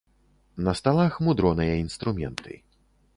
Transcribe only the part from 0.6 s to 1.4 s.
На сталах